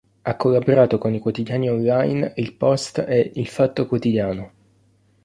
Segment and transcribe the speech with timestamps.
[0.23, 4.51] Ha collaborato con i quotidiani online il Post e Il Fatto Quotidiano.